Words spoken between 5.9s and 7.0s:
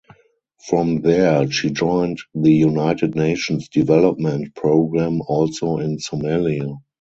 Somalia.